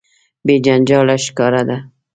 بې 0.45 0.55
جنجاله 0.65 1.15
ښکاره 1.25 1.61
ده. 1.69 1.77